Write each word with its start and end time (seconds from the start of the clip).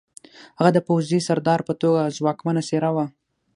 هغه 0.59 0.71
د 0.73 0.79
پوځي 0.87 1.19
سردار 1.27 1.59
په 1.67 1.73
توګه 1.81 2.13
ځواکمنه 2.17 2.61
څېره 2.69 2.89
وه 2.95 3.05